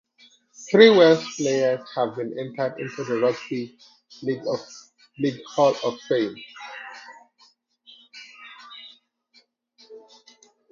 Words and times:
Three 0.71 0.89
Welsh 0.89 1.37
players 1.37 1.79
have 1.93 2.15
been 2.15 2.33
entered 2.39 2.79
into 2.79 3.03
the 3.03 3.19
Rugby 3.19 3.77
League 5.19 5.43
Hall 5.45 5.75
Of 5.83 5.99
Fame. 6.09 6.37